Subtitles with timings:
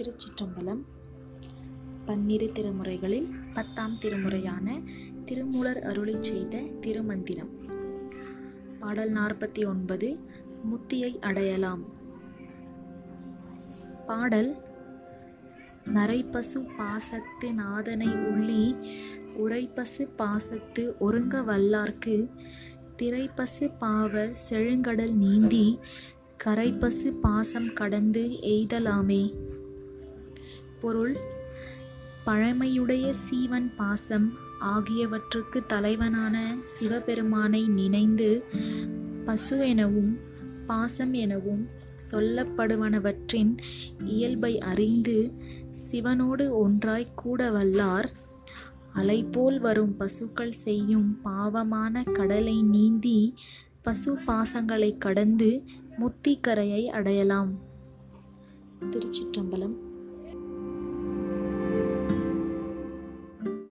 [0.00, 0.82] திருச்சிற்றம்பலம்.
[2.06, 4.82] பன்னிரு திருமுறைகளில் பத்தாம் திருமுறையான
[5.24, 7.48] திருமூலர் அருளை செய்த திருமந்திரம்.
[8.80, 10.18] பாடல் நாற்பத்தி ஒன்பது
[10.62, 11.84] முத்தியை அடையலாம்.
[14.06, 14.56] பாடல்
[15.84, 18.88] நரைப்பசு பாசத்து நாதனை உள்ளி
[19.38, 22.30] உரைப்பசு பாசத்து ஒருங்க வல்லார்க்கு
[22.96, 25.78] திரைப்பசு பாவ செழுங்கடல் நீந்தி
[26.44, 29.48] கரைப்பசு பாசம் கடந்து எய்தலாமே.
[30.80, 31.16] பொருள்
[32.26, 38.44] பழமையுடைய சீவன் பாசம் ஆகியவற்றுக்கு தலைவனான சிவபெருமானை நினைந்து
[39.24, 40.18] பசு எனவும்
[40.66, 41.68] பாசம் எனவும்
[42.10, 43.58] சொல்லப்படுவனவற்றின்
[44.04, 45.32] இயல்பை அறிந்து
[45.92, 48.08] சிவனோடு ஒன்றாய் கூட வல்லார்.
[48.94, 53.34] அலைபோல் வரும் பசுக்கள் செய்யும் பாவமான கடலை நீந்தி
[53.82, 55.62] பசு பாசங்களை கடந்து
[55.98, 57.52] முத்திக்கரையை அடையலாம்.
[58.90, 59.76] திருச்சிற்றம்பலம்.